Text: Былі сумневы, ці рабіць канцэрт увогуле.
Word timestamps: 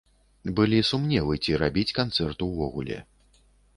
Былі 0.59 0.77
сумневы, 0.91 1.33
ці 1.47 1.59
рабіць 1.65 1.95
канцэрт 1.99 2.37
увогуле. 2.49 2.97